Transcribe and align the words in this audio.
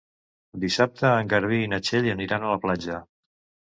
Dissabte 0.63 1.11
en 1.19 1.31
Garbí 1.35 1.61
i 1.67 1.71
na 1.77 1.81
Txell 1.87 2.11
aniran 2.17 2.43
a 2.43 2.53
la 2.57 2.61
platja. 2.69 3.03